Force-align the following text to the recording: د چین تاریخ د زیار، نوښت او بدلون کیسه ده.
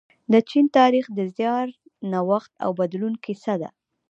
د 0.31 0.33
چین 0.49 0.65
تاریخ 0.77 1.05
د 1.17 1.19
زیار، 1.35 1.67
نوښت 2.11 2.51
او 2.63 2.71
بدلون 2.79 3.13
کیسه 3.25 3.53
ده. 3.61 3.69